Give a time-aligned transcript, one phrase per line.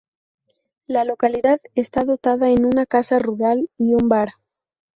[0.87, 4.29] La localidad está dotada de una casa rural y un bar.